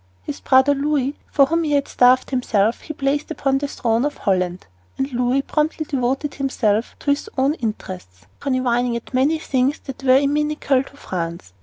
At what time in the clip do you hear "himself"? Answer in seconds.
2.31-2.81, 6.33-6.95